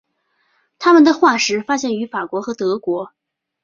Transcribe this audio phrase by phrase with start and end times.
[0.79, 3.13] 它们的化石发现于法国和德国。